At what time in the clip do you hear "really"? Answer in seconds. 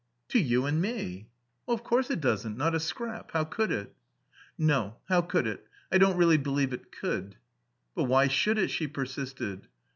6.17-6.37